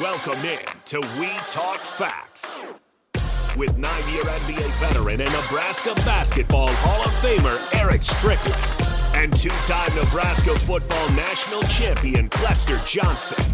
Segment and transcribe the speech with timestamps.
[0.00, 2.54] Welcome in to We Talk Facts
[3.58, 8.56] with nine year NBA veteran and Nebraska Basketball Hall of Famer Eric Strickland
[9.14, 13.44] and two time Nebraska football national champion Clester Johnson.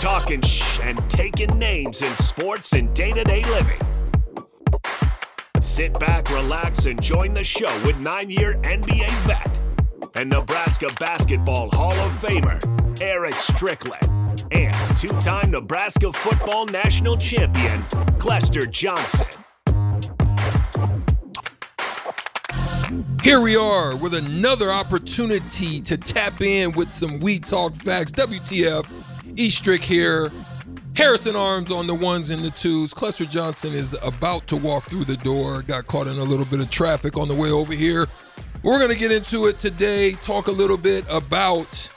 [0.00, 3.80] Talking shh and taking names in sports and day to day living.
[5.60, 9.60] Sit back, relax, and join the show with nine year NBA vet
[10.16, 14.17] and Nebraska Basketball Hall of Famer Eric Strickland
[14.52, 17.82] and two time Nebraska football national champion
[18.18, 19.26] Clester Johnson.
[23.22, 28.12] Here we are with another opportunity to tap in with some We Talk Facts.
[28.12, 28.88] WTF,
[29.36, 30.30] E Strick here.
[30.96, 32.92] Harrison Arms on the ones and the twos.
[32.92, 35.62] Clester Johnson is about to walk through the door.
[35.62, 38.08] Got caught in a little bit of traffic on the way over here.
[38.62, 41.88] We're going to get into it today, talk a little bit about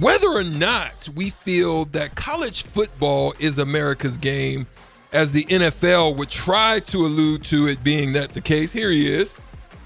[0.00, 4.66] whether or not we feel that college football is America's game,
[5.12, 8.72] as the NFL would try to allude to it being that the case.
[8.72, 9.36] Here he is,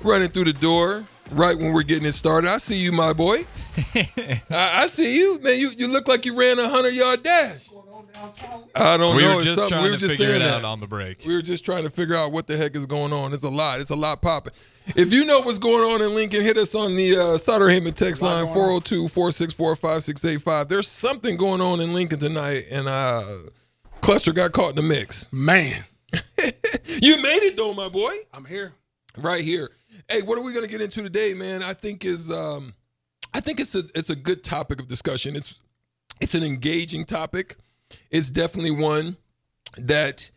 [0.02, 2.50] running through the door right when we're getting it started.
[2.50, 3.44] I see you, my boy.
[3.94, 5.58] I, I see you, man.
[5.58, 7.68] You you look like you ran a hundred yard dash.
[8.74, 9.36] I don't we know.
[9.36, 10.66] were It's just trying we were to just figure it out that.
[10.66, 11.24] on the break.
[11.26, 13.32] We were just trying to figure out what the heck is going on.
[13.32, 13.80] It's a lot.
[13.80, 14.52] It's a lot popping.
[14.96, 17.94] If you know what's going on in Lincoln, hit us on the uh, Sutter Heyman
[17.94, 20.68] text line 402 464 5685.
[20.68, 23.24] There's something going on in Lincoln tonight, and uh,
[24.00, 25.28] Clester got caught in the mix.
[25.32, 25.84] Man,
[27.02, 28.14] You made it, though, my boy.
[28.34, 28.72] I'm here.
[29.16, 29.70] Right here.
[30.08, 31.62] Hey, what are we going to get into today, man?
[31.62, 32.74] I think is um,
[33.32, 35.36] I think it's a it's a good topic of discussion.
[35.36, 35.60] It's
[36.20, 37.56] it's an engaging topic.
[38.10, 39.16] It's definitely one
[39.76, 40.30] that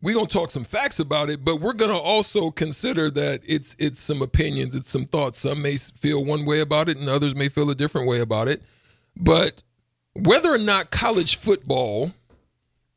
[0.00, 4.00] we're gonna talk some facts about it, but we're gonna also consider that it's it's
[4.00, 5.40] some opinions, it's some thoughts.
[5.40, 8.48] Some may feel one way about it, and others may feel a different way about
[8.48, 8.62] it.
[9.16, 9.62] But
[10.14, 12.12] whether or not college football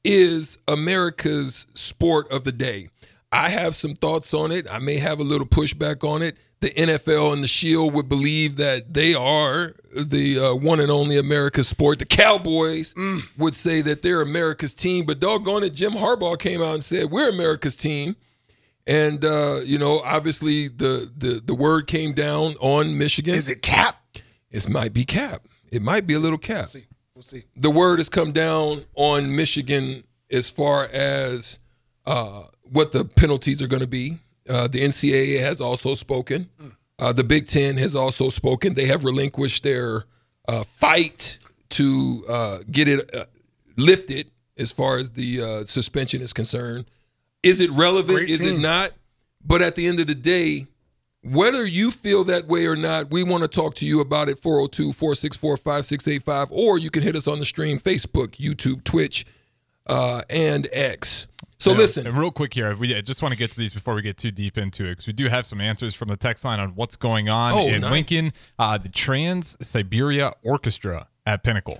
[0.04, 2.90] is America's sport of the day.
[3.32, 4.68] I have some thoughts on it.
[4.70, 6.38] I may have a little pushback on it.
[6.60, 11.18] The NFL and the Shield would believe that they are the uh, one and only
[11.18, 11.98] America's sport.
[12.00, 12.94] The Cowboys
[13.38, 17.10] would say that they're America's team, but doggone it, Jim Harbaugh came out and said
[17.10, 18.16] we're America's team.
[18.86, 23.34] And uh, you know, obviously the the the word came down on Michigan.
[23.34, 23.98] Is it cap?
[24.52, 25.48] It might be cap.
[25.72, 26.86] It might be a little cap We'll see.
[27.16, 27.44] We'll see.
[27.56, 31.58] the word has come down on Michigan as far as
[32.06, 34.18] uh, what the penalties are going to be.
[34.50, 36.50] Uh, the NCAA has also spoken.
[36.98, 38.74] Uh, the Big Ten has also spoken.
[38.74, 40.06] They have relinquished their
[40.48, 41.40] uh, fight
[41.70, 43.26] to uh, get it uh,
[43.78, 46.86] lifted as far as the uh, suspension is concerned.
[47.44, 48.18] Is it relevant?
[48.18, 48.92] Great Is it not?
[49.44, 50.68] But at the end of the day,
[51.24, 54.38] whether you feel that way or not, we want to talk to you about it
[54.40, 59.26] 402 464 5685, or you can hit us on the stream Facebook, YouTube, Twitch,
[59.88, 61.28] uh, and X.
[61.62, 63.94] So Yeah, listen, real quick here, we I just want to get to these before
[63.94, 66.44] we get too deep into it because we do have some answers from the text
[66.44, 67.92] line on what's going on Oh, in nice.
[67.92, 71.80] Lincoln, uh, the Trans-Siberian Orchestra at Pinnacle.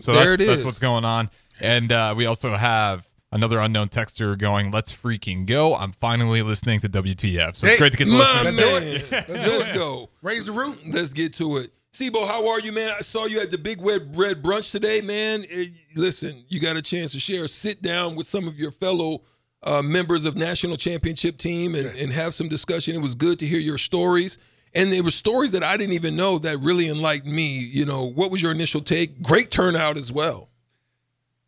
[0.00, 3.60] so Uh, there that's, it that's what's going on, and uh, we also have another
[3.60, 7.98] unknown texter going, "Let's freaking go!" I'm finally listening to WTF, so it's great to
[7.98, 9.10] get the my listeners.
[9.10, 9.58] man, Let's do it.
[9.58, 9.74] let's it.
[9.74, 10.10] go.
[10.22, 10.78] Raise the roof.
[10.86, 11.70] Let's get to it.
[11.92, 12.90] Sibo, how are you, man?
[12.98, 15.44] I saw you at the Big Red Red Brunch today, man.
[15.94, 17.46] Listen, you got a chance to share.
[17.48, 19.22] Sit down with some of your fellow
[19.62, 22.94] uh, members of national championship team and, and have some discussion.
[22.94, 24.38] It was good to hear your stories.
[24.74, 27.58] And there were stories that I didn't even know that really enlightened me.
[27.58, 29.22] You know, what was your initial take?
[29.22, 30.48] Great turnout as well.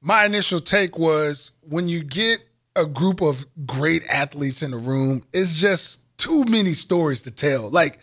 [0.01, 2.41] My initial take was when you get
[2.77, 7.71] a group of great athletes in the room, it's just too many stories to tell.
[7.71, 8.01] Like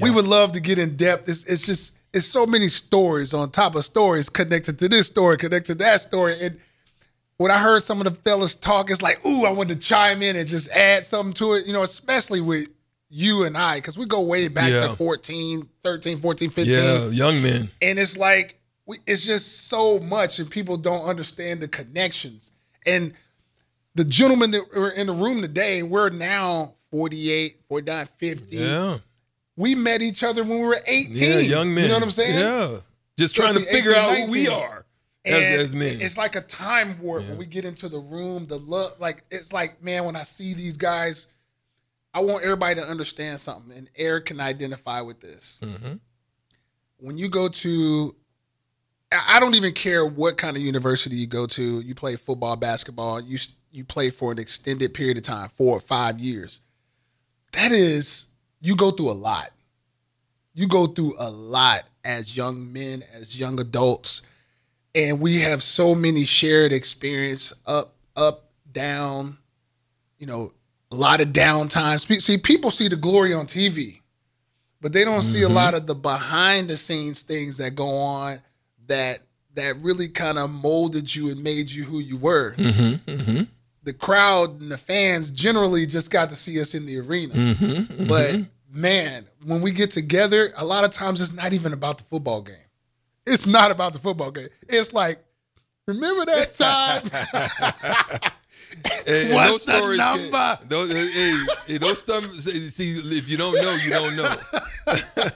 [0.00, 1.28] we would love to get in depth.
[1.28, 5.36] It's, it's just it's so many stories on top of stories connected to this story,
[5.38, 6.34] connected to that story.
[6.42, 6.58] And
[7.38, 10.22] when I heard some of the fellas talk, it's like, ooh, I wanted to chime
[10.22, 11.66] in and just add something to it.
[11.66, 12.68] You know, especially with
[13.08, 14.88] you and I, because we go way back Yeah.
[14.88, 17.70] to 14, 13, 14, 15 Yeah, young men.
[17.80, 22.52] and it's like we, it's just so much and people don't understand the connections
[22.84, 23.14] and
[23.94, 28.98] the gentlemen that were in the room today we're now 48 49 50 Yeah.
[29.58, 31.84] We met each other when we were 18 Yeah, young men.
[31.84, 32.78] you know what i'm saying Yeah.
[33.18, 34.86] Just trying to figure 18, out who we are
[35.24, 35.96] and as, as men.
[36.00, 39.52] it's like a time warp when we get into the room the look like it's
[39.52, 41.26] like man when i see these guys
[42.14, 45.94] i want everybody to understand something and eric can identify with this Mm-hmm.
[46.98, 48.14] when you go to
[49.10, 51.80] I I don't even care what kind of university you go to.
[51.80, 53.20] You play football, basketball.
[53.22, 53.38] You
[53.72, 56.60] you play for an extended period of time, four or five years.
[57.52, 58.26] That is,
[58.60, 59.50] you go through a lot.
[60.54, 64.22] You go through a lot as young men, as young adults,
[64.94, 69.38] and we have so many shared experience up, up, down.
[70.18, 70.52] You know,
[70.90, 72.00] a lot of downtime.
[72.20, 74.00] See, people see the glory on TV,
[74.80, 75.54] but they don't see a mm-hmm.
[75.54, 78.40] lot of the behind the scenes things that go on
[78.88, 79.20] that
[79.54, 82.54] that really kind of molded you and made you who you were.
[82.54, 83.42] Mm-hmm, mm-hmm.
[83.88, 87.64] The crowd and the fans generally just got to see us in the arena, mm-hmm,
[87.64, 88.06] mm-hmm.
[88.06, 88.36] but
[88.70, 92.42] man, when we get together, a lot of times it's not even about the football
[92.42, 92.56] game.
[93.26, 94.48] It's not about the football game.
[94.68, 95.24] It's like,
[95.86, 96.52] remember that
[98.12, 98.20] time?
[98.22, 98.32] And-
[99.06, 100.58] and What's those the stories can- number?
[100.68, 104.36] those, hey, hey, those stum- see, if you don't know, you don't know.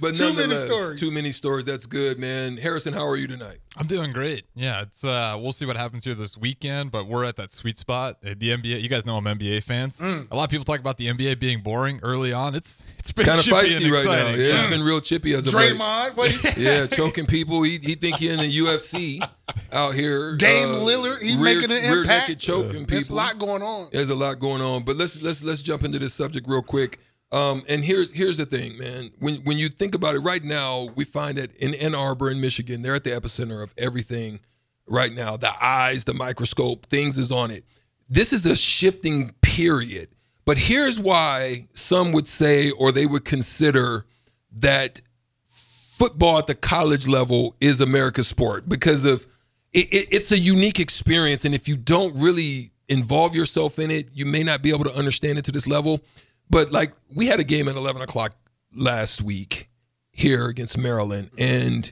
[0.00, 1.00] but Too many stories.
[1.00, 1.64] Too many stories.
[1.64, 2.58] That's good, man.
[2.58, 3.56] Harrison, how are you tonight?
[3.78, 4.44] I'm doing great.
[4.54, 7.76] Yeah, it's uh we'll see what happens here this weekend, but we're at that sweet
[7.76, 8.16] spot.
[8.24, 10.00] Uh, The NBA, you guys know I'm NBA fans.
[10.00, 10.30] Mm.
[10.30, 12.54] A lot of people talk about the NBA being boring early on.
[12.54, 14.12] It's it's been Kind of chippy and feisty right now.
[14.12, 14.40] exciting.
[14.40, 15.74] Yeah, it's been real chippy as a late.
[15.74, 17.62] Draymond, what, Yeah, choking people.
[17.62, 19.26] He he think he in the UFC
[19.72, 20.36] out here.
[20.36, 22.28] Dame uh, Lillard, he's rear, making an rear impact.
[22.28, 22.86] naked choking people.
[22.88, 23.88] There's a lot going on.
[23.92, 26.98] There's a lot going on, but let's let's let's jump into this subject real quick.
[27.36, 29.10] Um, and here's here's the thing, man.
[29.18, 32.40] When when you think about it, right now we find that in Ann Arbor, in
[32.40, 34.40] Michigan, they're at the epicenter of everything.
[34.86, 37.64] Right now, the eyes, the microscope, things is on it.
[38.08, 40.08] This is a shifting period.
[40.46, 44.06] But here's why some would say, or they would consider
[44.52, 45.02] that
[45.48, 49.26] football at the college level is America's sport because of
[49.74, 54.08] it, it, it's a unique experience, and if you don't really involve yourself in it,
[54.14, 56.00] you may not be able to understand it to this level.
[56.48, 58.36] But like we had a game at eleven o'clock
[58.74, 59.68] last week
[60.12, 61.90] here against Maryland, and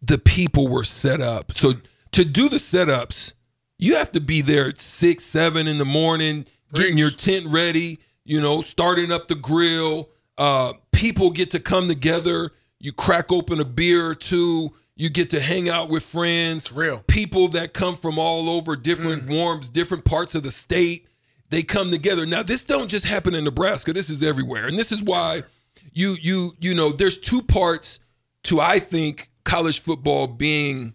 [0.00, 1.52] the people were set up.
[1.52, 1.74] So
[2.12, 3.32] to do the setups,
[3.78, 7.98] you have to be there at six, seven in the morning, getting your tent ready,
[8.24, 10.10] you know, starting up the grill.
[10.38, 12.52] Uh, people get to come together.
[12.78, 14.72] You crack open a beer or two.
[14.96, 16.70] You get to hang out with friends.
[16.70, 17.02] real.
[17.08, 21.08] People that come from all over different warms, different parts of the state.
[21.54, 22.26] They come together.
[22.26, 23.92] Now, this don't just happen in Nebraska.
[23.92, 24.66] This is everywhere.
[24.66, 25.44] And this is why
[25.92, 28.00] you you you know, there's two parts
[28.44, 30.94] to I think college football being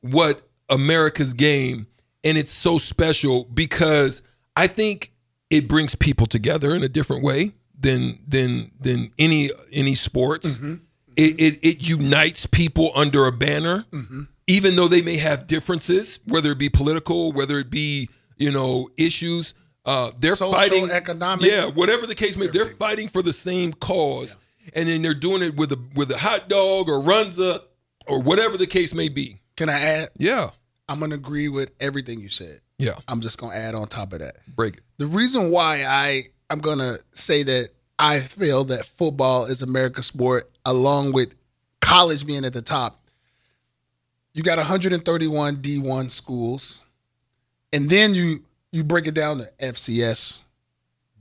[0.00, 1.86] what America's game
[2.24, 4.20] and it's so special because
[4.56, 5.12] I think
[5.48, 10.50] it brings people together in a different way than than than any any sports.
[10.50, 10.72] Mm-hmm.
[10.72, 11.12] Mm-hmm.
[11.16, 14.22] It, it it unites people under a banner, mm-hmm.
[14.48, 18.88] even though they may have differences, whether it be political, whether it be you know
[18.96, 19.54] issues.
[19.84, 21.46] Uh, they're Social, fighting economic.
[21.50, 24.36] Yeah, whatever the case may, they're fighting for the same cause,
[24.74, 27.60] and then they're doing it with a with a hot dog or runza
[28.06, 29.40] or whatever the case may be.
[29.56, 30.08] Can I add?
[30.16, 30.50] Yeah,
[30.88, 32.60] I'm gonna agree with everything you said.
[32.78, 32.94] yeah.
[33.08, 34.36] I'm just gonna add on top of that.
[34.48, 34.82] Break it.
[34.96, 40.50] The reason why I I'm gonna say that I feel that football is America's sport,
[40.64, 41.34] along with
[41.80, 43.00] college being at the top.
[44.32, 46.82] You got 131 D1 schools,
[47.72, 48.42] and then you
[48.74, 50.40] you break it down to FCS,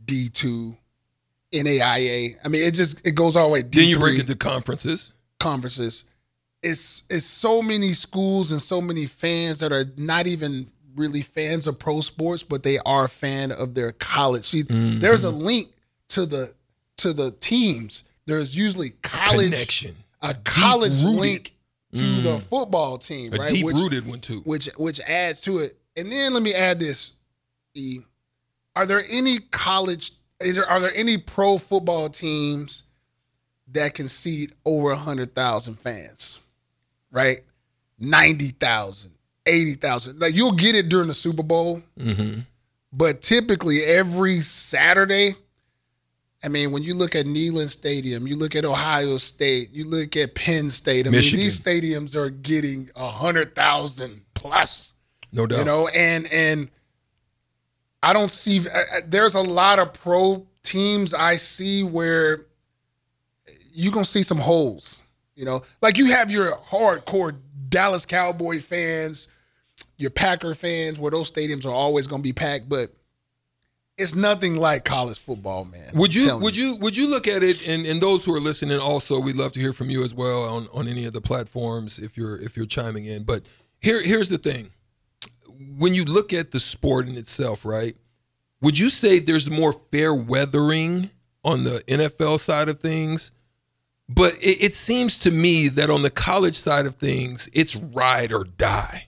[0.06, 0.76] D2,
[1.54, 2.36] NAIA.
[2.44, 3.62] I mean, it just it goes all the way.
[3.62, 5.14] Then you break it to conferences.
[5.40, 6.06] conferences.
[6.64, 10.66] It's it's so many schools and so many fans that are not even
[10.96, 14.46] really fans of pro sports, but they are a fan of their college.
[14.46, 15.00] See, mm-hmm.
[15.00, 15.70] there's a link
[16.10, 16.54] to the
[16.98, 18.02] to the teams.
[18.26, 19.96] There's usually college Connection.
[20.24, 21.20] a college Deep-rooted.
[21.20, 21.54] link
[21.94, 22.44] to the mm.
[22.44, 23.50] football team, A right?
[23.50, 24.40] deep rooted one too.
[24.40, 25.78] which which adds to it.
[25.96, 27.12] And then let me add this:
[27.76, 28.00] E,
[28.76, 30.12] are there any college?
[30.40, 32.84] There, are there any pro football teams
[33.72, 36.40] that can seat over hundred thousand fans?
[37.12, 37.42] Right,
[38.00, 39.12] 90,000,
[39.46, 40.20] 80,000.
[40.20, 42.40] Like you'll get it during the Super Bowl, Mm-hmm.
[42.92, 45.34] but typically every Saturday.
[46.46, 50.18] I mean, when you look at Neyland Stadium, you look at Ohio State, you look
[50.18, 51.08] at Penn State.
[51.08, 51.38] I Michigan.
[51.40, 54.94] mean, these stadiums are getting a hundred thousand plus
[55.32, 55.60] No doubt.
[55.60, 56.70] you know and and
[58.04, 62.46] i don't see I- I- there's a lot of pro teams i see where
[63.74, 65.02] you gonna see some holes
[65.36, 67.36] you know like you have your hardcore
[67.70, 69.28] dallas cowboy fans
[69.98, 72.92] your packer fans where those stadiums are always gonna be packed but
[73.98, 77.68] it's nothing like college football man Would you would you would you look at it
[77.68, 80.44] and, and those who are listening also we'd love to hear from you as well
[80.44, 83.24] on, on any of the platforms if you're if you're chiming in.
[83.24, 83.44] But
[83.80, 84.72] here here's the thing.
[85.78, 87.96] When you look at the sport in itself, right?
[88.62, 91.10] Would you say there's more fair weathering
[91.44, 93.32] on the NFL side of things?
[94.10, 98.32] But it, it seems to me that on the college side of things, it's ride
[98.32, 99.08] or die,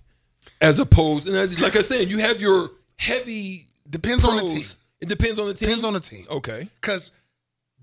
[0.62, 1.28] as opposed.
[1.28, 4.66] And I- like I said, you have your heavy depends on the team
[5.02, 5.68] It depends on the team.
[5.68, 6.70] depends on the team Okay.
[6.82, 7.12] because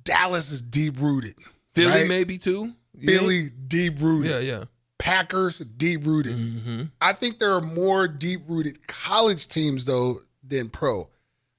[0.04, 1.34] dallas is deep rooted
[1.70, 2.08] Philly right?
[2.08, 2.72] maybe too.
[3.04, 4.64] Philly deep rooted Yeah, yeah.
[5.02, 6.36] Packers, deep rooted.
[6.36, 6.82] Mm-hmm.
[7.00, 11.08] I think there are more deep rooted college teams though than pro.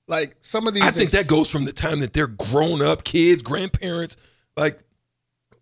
[0.08, 2.82] Like some of these, I think ex- that goes from the time that they're grown
[2.82, 4.16] up, kids, grandparents.
[4.56, 4.80] Like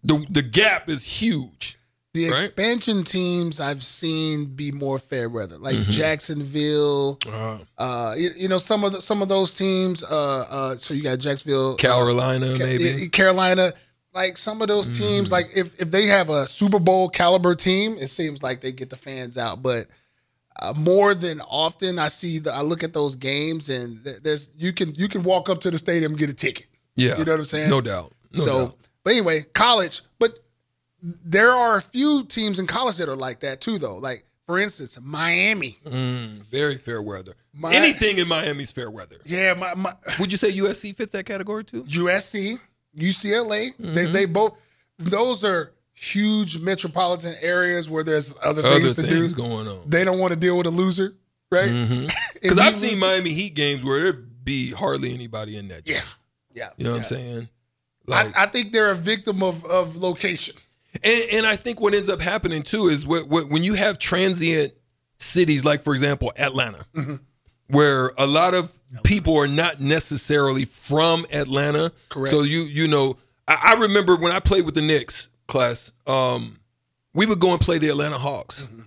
[0.03, 1.77] the the gap is huge.
[2.13, 2.37] the right?
[2.37, 5.91] expansion teams I've seen be more fair weather, like Mm-hmm.
[5.91, 7.17] Jacksonville.
[7.27, 10.03] Uh, Uh, you, you know some of the, some of those teams.
[10.03, 13.09] Uh, uh, so you got Jacksonville, Carolina, Ca- maybe.
[13.09, 13.71] Carolina.
[14.13, 15.33] Like some of those teams, Mm-hmm.
[15.33, 18.89] like if, if they have a Super Bowl caliber team, it seems like they get
[18.89, 19.63] the fans out.
[19.63, 19.85] But
[20.61, 24.49] uh, more than often, I see the, I look at those games and th- there's
[24.57, 26.67] you can you can walk up to the stadium and get a ticket.
[26.95, 27.69] yeah, You know what I'm saying?
[27.69, 28.11] No doubt.
[28.33, 28.77] No so, doubt.
[29.05, 30.01] but anyway, college.
[30.19, 30.43] But
[31.01, 33.95] there are a few teams in college that are like that too, though.
[33.97, 35.77] Like for instance, Miami.
[35.85, 37.33] Mm, very fair weather.
[37.53, 39.15] My- Anything in Miami's fair weather.
[39.25, 41.83] Yeah, my, my Would you say USC fits that category too?
[41.83, 42.59] USC,
[42.97, 43.75] UCLA.
[43.77, 44.11] They Mm-hmm.
[44.13, 44.57] they both
[44.97, 49.41] those are huge metropolitan areas where there's other Other things to things do.
[49.41, 49.89] going on.
[49.89, 51.13] They don't want to deal with a loser,
[51.51, 51.69] right?
[52.41, 55.87] Because If I've seen Miami Heat games where there'd be hardly anybody in that.
[55.87, 56.03] Yeah, gym.
[56.55, 56.69] yeah.
[56.77, 56.97] You know what.
[56.99, 57.49] I'm saying?
[58.07, 60.55] Like, I, I think they're a victim of of location.
[61.03, 63.97] And, and I think what ends up happening too is what, what, when you have
[63.99, 64.73] transient
[65.19, 67.15] cities, like for example Atlanta, Mm-hmm.
[67.67, 68.71] where a lot of
[69.03, 71.91] people are not necessarily from Atlanta.
[72.09, 72.31] Correct.
[72.31, 73.17] So you you know,
[73.47, 76.59] I, I remember when I played with the Knicks class, um,
[77.13, 78.63] we would go and play the Atlanta Hawks.
[78.65, 78.81] Mm-hmm.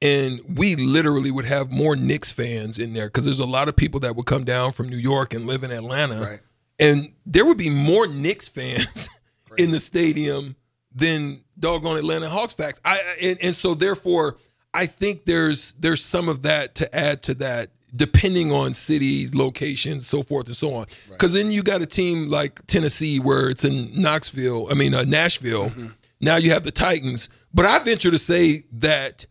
[0.00, 3.74] And we literally would have more Knicks fans in there because there's a lot of
[3.74, 6.40] people that would come down from New York and live in Atlanta Right.
[6.78, 9.08] and there would be more Knicks fans
[9.58, 10.54] in the stadium
[10.94, 12.80] than doggone Atlanta Hawks fans.
[12.84, 14.36] I I- and, and so therefore,
[14.72, 20.06] I think there's there's some of that to add to that, depending on cities, locations,
[20.06, 20.86] so forth and so on.
[21.10, 25.04] Because then you got a team like Tennessee where it's in Knoxville, I mean uh,
[25.04, 25.72] Nashville.
[26.20, 29.26] Now you have the Titans, but I venture to say that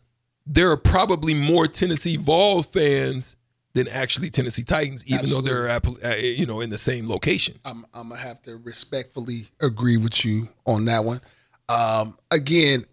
[0.46, 3.36] there are probably more Tennessee Vols fans
[3.74, 7.60] than actually Tennessee Titans, even though they're uh, you know in the same location.
[7.64, 11.22] I'm I'm gonna have to respectfully agree with you on that one.
[11.70, 12.84] Um, again,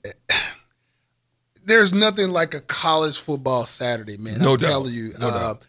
[1.64, 4.38] there's nothing like a college football Saturday, man.
[4.40, 4.68] No I'm doubt.
[4.68, 5.12] telling you.
[5.20, 5.64] No uh, doubt.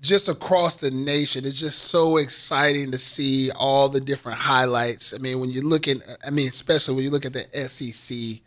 [0.00, 5.14] Just across the nation, it's just so exciting to see all the different highlights.
[5.14, 8.40] I mean, when you're looking, I mean, especially when you look at the SEC.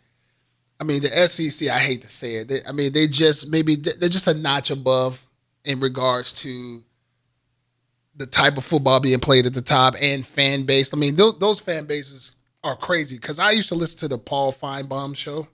[0.78, 1.68] I mean, the SEC.
[1.68, 2.48] I hate to say it.
[2.48, 5.26] They, I mean, they just maybe they're just a notch above
[5.64, 6.84] in regards to
[8.16, 10.92] the type of football being played at the top and fan base.
[10.92, 12.32] I mean, those, those fan bases
[12.64, 15.48] are crazy because I used to listen to the Paul Finebaum show.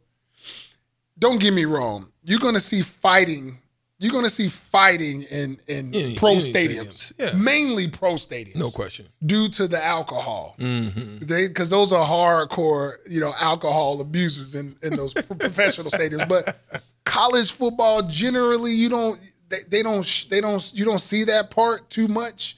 [1.23, 2.07] Don't get me wrong.
[2.25, 3.57] You're going to see fighting.
[4.01, 7.31] You're going to see fighting in, in pro stadiums, yeah.
[7.37, 8.57] mainly pro stadiums.
[8.57, 9.07] No question.
[9.25, 11.25] Due to the alcohol, Mm-hmm.
[11.25, 16.29] they because those are hardcore, you know, alcohol abusers in in those professional stadiums.
[16.29, 16.59] But
[17.05, 21.89] college football, generally, you don't they, they don't they don't you don't see that part
[21.89, 22.57] too much.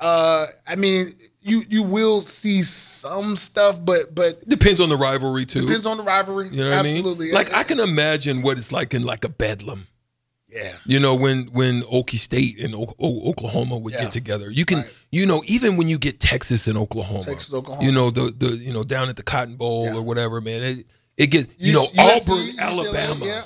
[0.00, 5.44] Uh, I mean, you you will see some stuff, but but Depends on the rivalry
[5.44, 5.60] too.
[5.62, 6.48] depends on the rivalry.
[6.48, 7.34] you know what Absolutely, I mean?
[7.34, 9.86] Like I can imagine what it's like in like a bedlam.
[10.48, 14.02] yeah, You know, when when Okie State and o- o- Oklahoma would Yeah.
[14.04, 14.90] get together, you can, Right.
[15.10, 17.84] you know, even when you get Texas and Oklahoma, Texas, Oklahoma.
[17.86, 19.94] you know the the you know down at the Cotton Bowl Yeah.
[19.96, 23.42] or whatever, man, it it get you know USC, Auburn, UCLA, Alabama, yeah,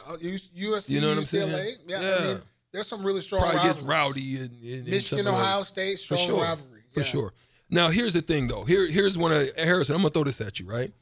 [0.55, 1.77] USC, You know what I'm UCLA, saying?
[1.89, 1.99] yeah.
[1.99, 3.41] I mean, there's some really strong.
[3.43, 4.41] probably gets rivalries.
[4.41, 5.35] rowdy in, Michigan, some of those.
[5.35, 7.33] Ohio State, for strong sure, rivalry for sure.
[7.71, 8.65] Now here's the thing though.
[8.65, 9.95] Here here's one of Harrison.
[9.95, 10.93] I'm gonna throw this at you, right?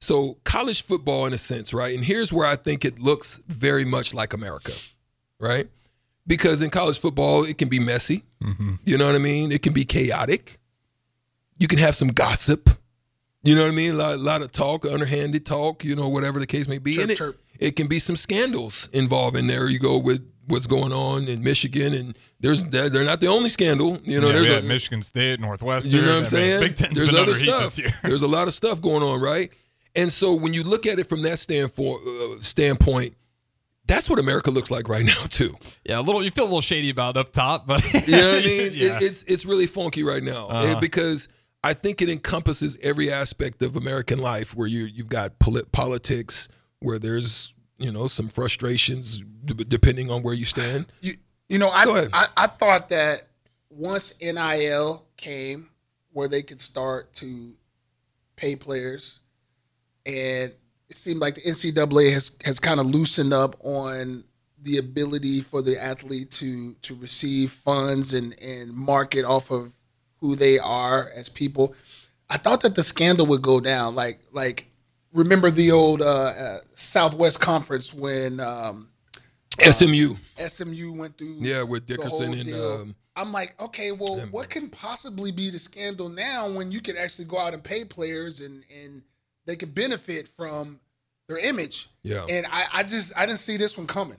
[0.00, 1.94] So college football, in a sense, right?
[1.94, 4.72] And here's where I think it looks very much like America,
[5.40, 5.68] right?
[6.26, 8.22] Because in college football, it can be messy.
[8.42, 8.74] Mm-hmm.
[8.84, 9.50] You know what I mean?
[9.50, 10.60] It can be chaotic.
[11.58, 12.70] You can have some gossip.
[13.42, 13.94] You know what I mean?
[13.94, 15.82] A lot, a lot of talk, underhanded talk.
[15.82, 16.92] You know, whatever the case may be.
[16.92, 17.40] Chirp, and it, chirp.
[17.58, 19.68] it can be some scandals involved in there.
[19.68, 23.48] You go with what's going on in Michigan, and there's they're they're not the only
[23.48, 23.98] scandal.
[24.04, 25.90] You know, yeah, there's a, Michigan State, Northwestern.
[25.92, 26.60] you know what I I'm mean, saying?
[26.60, 27.62] Big Ten's There's been other stuff.
[27.62, 27.88] this year.
[28.04, 29.52] There's a lot of stuff going on, right?
[29.96, 33.14] And so when you look at it from that standpoint, uh, standpoint,
[33.86, 35.56] that's what America looks like right now too.
[35.84, 36.22] Yeah, a little.
[36.22, 38.70] You feel a little shady about it up top, but You know what I mean?
[38.74, 38.96] yeah.
[38.98, 40.72] It- it's it's really funky right now Uh-huh.
[40.76, 41.28] It- because
[41.64, 46.46] I think it encompasses every aspect of American life, where you you've got polit- politics,
[46.78, 50.86] where there's you know some frustrations d- depending on where you stand.
[51.00, 51.14] You,
[51.48, 53.22] you know, I, I I thought that
[53.70, 55.70] once NIL came,
[56.12, 57.52] where they could start to
[58.36, 59.20] pay players,
[60.04, 60.52] and
[60.88, 64.24] it seemed like the NCAA has has kind of loosened up on
[64.62, 69.72] the ability for the athlete to to receive funds and and market off of
[70.20, 71.74] who they are as people.
[72.30, 74.66] I thought that the scandal would go down, like like
[75.12, 78.88] remember the old uh, uh, Southwest Conference when um,
[79.60, 80.14] SMU.
[80.46, 85.32] SMU went through Yeah, with Dickerson and um, I'm like, okay, well, what can possibly
[85.32, 89.02] be the scandal now when you can actually go out and pay players and and
[89.46, 90.78] they can benefit from
[91.26, 91.88] their image?
[92.02, 92.24] Yeah.
[92.28, 94.18] And I, I just I didn't see this one coming.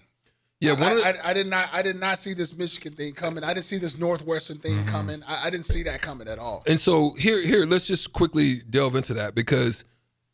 [0.59, 3.43] yeah, I, the, I, I did not I did not see this Michigan thing coming.
[3.45, 4.87] I didn't see this Northwestern thing Mm-hmm.
[4.89, 5.23] coming.
[5.25, 6.63] I, I didn't see that coming at all.
[6.67, 9.85] And so here, here, let's just quickly delve into that because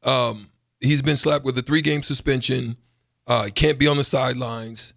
[0.02, 2.78] um, he's been slapped with a three-game suspension.
[3.28, 4.94] Uh, he can't be on the sidelines.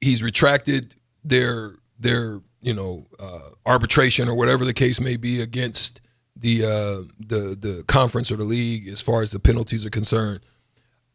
[0.00, 0.94] He's retracted
[1.24, 6.00] their their you know uh, arbitration or whatever the case may be against
[6.36, 10.40] the uh, the the conference or the league as far as the penalties are concerned.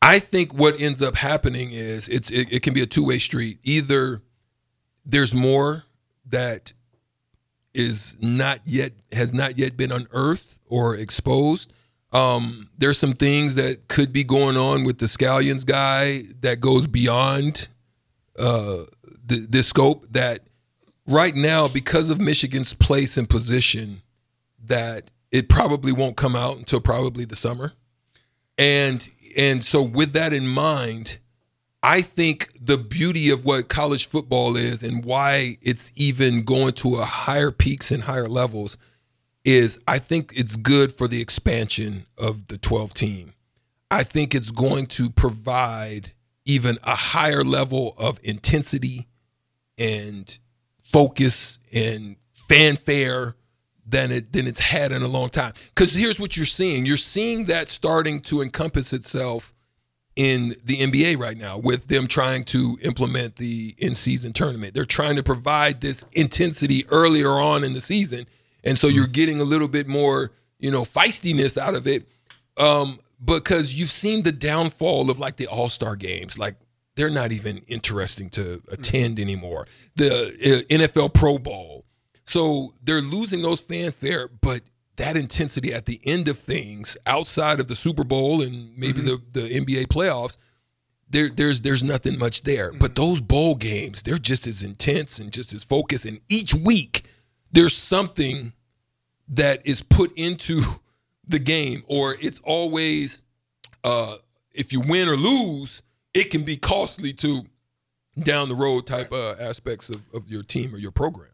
[0.01, 3.60] I think what ends up happening is it's it, it can be a two-way street.
[3.63, 4.22] Either
[5.03, 5.86] there's more
[6.27, 6.74] that
[7.74, 11.74] is not yet has not yet been unearthed or exposed.
[12.15, 16.88] Um, there's some things that could be going on with the Stalions guy that goes
[16.88, 17.67] beyond
[18.39, 18.86] uh,
[19.25, 20.05] the, this scope.
[20.12, 20.48] That
[21.05, 24.01] right now, because of Michigan's place and position,
[24.63, 27.74] that it probably won't come out until probably the summer.
[28.57, 31.19] And and so with that in mind,
[31.84, 36.95] I think the beauty of what college football is and why it's even going to
[36.95, 38.77] a higher peaks and higher levels
[39.45, 43.33] is I think it's good for the expansion of the 12 team.
[43.91, 46.11] I think it's going to provide
[46.43, 49.07] even a higher level of intensity
[49.77, 50.37] and
[50.81, 53.35] focus and fanfare
[53.87, 55.53] than it than it's had in a long time.
[55.75, 56.85] Cuz here's what you're seeing.
[56.85, 59.53] You're seeing that starting to encompass itself
[60.15, 64.73] in the NBA right now with them trying to implement the in-season tournament.
[64.73, 68.25] They're trying to provide this intensity earlier on in the season,
[68.65, 72.10] and so you're getting a little bit more, you know, feistiness out of it.
[72.57, 76.55] Um, because you've seen the downfall of like the All-Star games, like
[76.95, 79.67] they're not even interesting to attend anymore.
[79.95, 81.86] The uh, NFL Pro Bowl,
[82.25, 84.62] so they're losing those fans there, but
[84.97, 89.21] that intensity at the end of things, outside of the Super Bowl and maybe the,
[89.32, 90.38] the NBA playoffs,
[91.10, 92.71] there there's there's nothing much there.
[92.73, 96.06] But those bowl games, they're just as intense and just as focused.
[96.06, 97.06] And each week
[97.51, 98.54] there's something
[99.29, 100.61] that is put into
[101.27, 103.21] the game, or it's always
[103.83, 104.17] uh
[104.53, 105.81] if you win or lose,
[106.13, 107.45] it can be costly to
[108.23, 111.31] down the road type uh, aspects of, of your team or your program.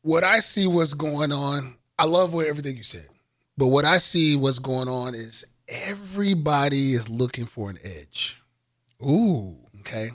[0.00, 3.06] what I see what's going on, I love what everything you said.
[3.58, 8.40] But what I see what's going on is everybody is looking for an edge.
[9.02, 9.56] Ooh.
[9.80, 10.10] Okay.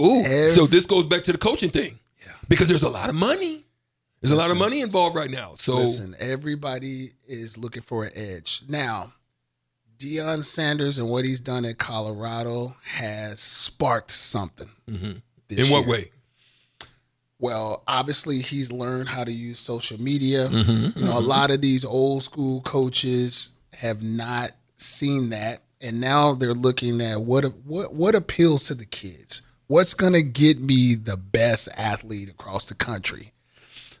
[0.00, 0.22] Ooh.
[0.22, 1.98] Ev- so this goes back to the coaching thing.
[2.20, 2.32] Yeah.
[2.48, 3.64] Because there's a lot of money.
[4.20, 5.54] There's a lot of money involved right now.
[5.58, 8.62] So Listen, everybody is looking for an edge.
[8.68, 9.12] Now,
[9.98, 14.68] Deion Sanders and what he's done at Colorado has sparked something.
[14.88, 15.12] Mm-hmm.
[15.50, 15.88] in what year.
[15.88, 16.10] way?
[17.38, 20.48] Well, obviously he's learned how to use social media.
[20.48, 20.98] Mm-hmm.
[20.98, 26.32] You know, a lot of these old school coaches have not seen that, and now
[26.32, 29.42] they're looking at what what what appeals to the kids.
[29.66, 33.32] What's gonna get me the best athlete across the country?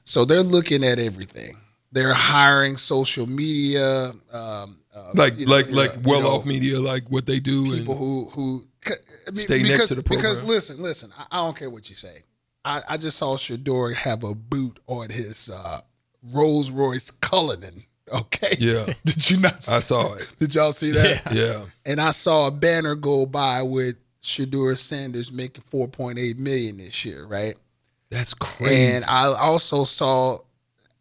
[0.06, 1.56] So they're looking at everything.
[1.92, 6.46] They're hiring social media, um, uh, Like you know, like like well you know, off
[6.46, 10.02] media, like what they do people who who I mean, Stay next because, to the
[10.02, 12.22] Because listen, listen, I, I don't care what you say.
[12.64, 15.80] I, I just saw Shedeur have a boot on his uh,
[16.32, 17.84] Rolls Royce Cullinan.
[18.12, 18.56] Okay.
[18.58, 18.92] Yeah.
[19.04, 19.54] Did you not?
[19.54, 20.32] I saw it.
[20.38, 21.32] Did y'all see that?
[21.32, 21.64] Yeah.
[21.84, 27.26] And I saw a banner go by with Shedeur Sanders making 4.8 million this year,
[27.26, 27.56] right?
[28.10, 28.94] That's crazy.
[28.94, 30.38] And I also saw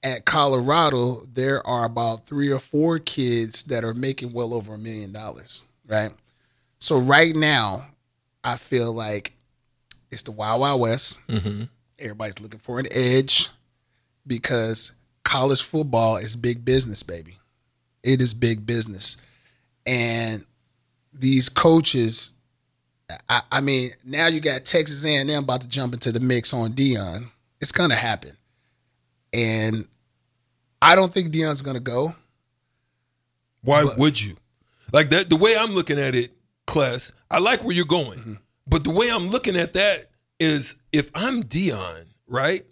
[0.03, 4.77] at Colorado there are about three or four kids that are making well over a
[4.77, 6.11] million dollars, right?
[6.79, 7.87] So right now,
[8.43, 9.33] I feel like
[10.11, 11.17] it's the Wild Wild West.
[11.27, 11.63] Mm-hmm.
[11.97, 13.49] Everybody's looking for an edge
[14.27, 14.91] because
[15.23, 17.39] college football is big business, baby.
[18.03, 19.17] It is big business,
[19.85, 20.45] and
[21.13, 22.31] these coaches.
[23.29, 26.73] I, I mean, now you got Texas A&M about to jump into the mix on
[26.73, 27.29] Deion.
[27.61, 28.31] It's gonna happen,
[29.33, 29.87] and
[30.81, 32.13] I don't think Deion's gonna go.
[33.63, 34.35] Why would you?
[34.91, 36.31] Like that the way I'm looking at it,
[36.67, 37.11] class.
[37.31, 38.19] I like where you're going.
[38.19, 38.33] Mm-hmm.
[38.67, 42.65] But the way I'm looking at that is if I'm Deion, right?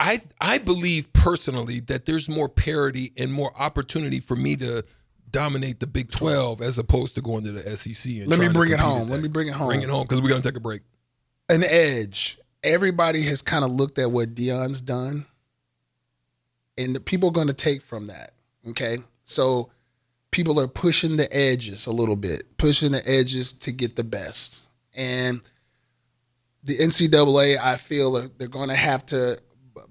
[0.00, 4.84] I I believe personally that there's more parity and more opportunity for me to
[5.32, 8.12] dominate the Big 12 as opposed to going to the SEC.
[8.12, 9.08] And Let me bring it home.
[9.08, 9.68] Let me bring it home.
[9.68, 10.82] Bring it home because we're gonna take a break.
[11.48, 12.38] An edge.
[12.62, 15.26] Everybody has kind of looked at what Deion's done,
[16.78, 18.34] and the people are going to take from that.
[18.68, 19.70] Okay, so
[20.30, 24.66] people are pushing the edges a little bit, pushing the edges to get the best.
[24.94, 25.40] And
[26.64, 29.38] the NCAA, I feel they're going to have to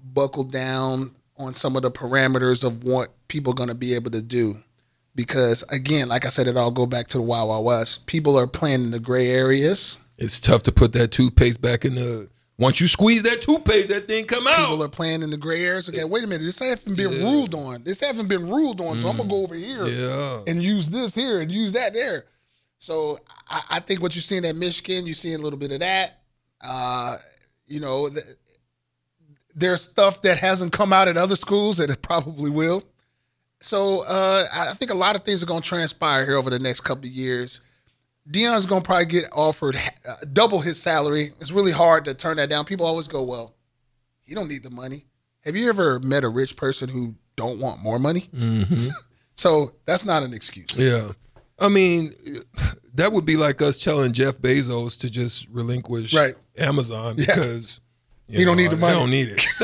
[0.02, 4.10] buckle down on some of the parameters of what people are going to be able
[4.10, 4.62] to do.
[5.14, 8.06] Because again, like I said, it all go back to the Wild Wild West.
[8.06, 9.98] People are playing in the gray areas.
[10.18, 12.28] It's tough to put that toothpaste back in the.
[12.58, 14.68] Once you squeeze that toothpaste, that thing come out.
[14.68, 15.88] People are playing in the gray areas.
[15.88, 16.44] Okay, wait a minute.
[16.44, 17.22] This haven't been Yeah.
[17.24, 17.82] ruled on.
[17.82, 18.98] This haven't been ruled on.
[18.98, 20.42] So I'm gonna go over here yeah.
[20.46, 22.26] and use this here and use that there.
[22.78, 25.80] So I, I think what you're seeing at Michigan, you're seeing a little bit of
[25.80, 26.20] that.
[26.60, 27.16] Uh,
[27.66, 28.24] you know, th-
[29.54, 32.84] there's stuff that hasn't come out at other schools that it probably will.
[33.62, 36.58] So uh, I think a lot of things are going to transpire here over the
[36.58, 37.60] next couple of years.
[38.30, 41.30] Deion's going to probably get offered uh, double his salary.
[41.40, 42.64] It's really hard to turn that down.
[42.64, 43.54] People always go, "Well,
[44.22, 45.06] he don't need the money."
[45.44, 48.28] Have you ever met a rich person who don't want more money?
[48.34, 48.62] hmm
[49.34, 50.76] So that's not an excuse.
[50.76, 51.12] Yeah.
[51.58, 52.14] I mean,
[52.94, 56.34] that would be like us telling Jeff Bezos to just relinquish Right.
[56.58, 57.80] Amazon because
[58.32, 58.94] you He don't need the money.
[58.94, 59.44] He don't need it.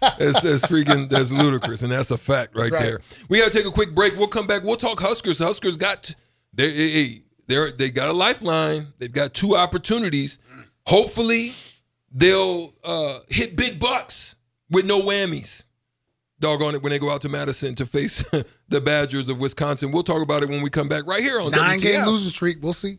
[0.00, 2.82] that's, that's freaking that's ludicrous, and that's a fact right, right.
[2.82, 3.00] there.
[3.28, 4.16] We got to take a quick break.
[4.16, 4.62] We'll come back.
[4.62, 5.38] We'll talk Huskers.
[5.40, 6.14] Huskers got
[6.54, 8.92] they they they got a lifeline.
[8.98, 10.38] They've got two opportunities.
[10.86, 11.52] Hopefully,
[12.12, 14.36] they'll uh, hit big bucks
[14.70, 15.64] with no whammies.
[16.38, 18.24] Doggone it when they go out to Madison to face
[18.68, 19.90] the Badgers of Wisconsin.
[19.90, 22.06] We'll talk about it when we come back right here on Nine game WTF.
[22.06, 22.62] losing streak.
[22.62, 22.98] We'll see.